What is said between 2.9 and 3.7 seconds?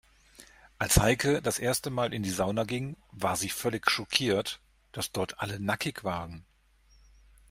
war sie